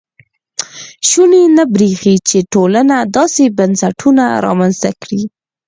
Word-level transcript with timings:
شونې 1.09 1.43
نه 1.57 1.63
برېښي 1.73 2.15
چې 2.29 2.37
ټولنه 2.53 2.95
داسې 3.17 3.43
بنسټونه 3.57 4.23
رامنځته 4.45 4.89
کړي. 5.01 5.21